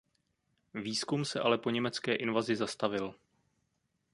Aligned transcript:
Výzkum 0.73 1.25
se 1.25 1.39
ale 1.39 1.57
po 1.57 1.69
německé 1.69 2.15
invazi 2.15 2.55
zastavil. 2.55 3.15